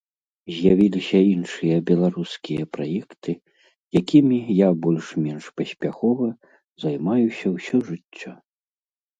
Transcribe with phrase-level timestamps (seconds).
[0.59, 3.31] З'явіліся іншыя беларускія праекты,
[4.01, 6.27] якімі я больш-менш паспяхова
[6.87, 8.31] займаюся ўсё жыццё.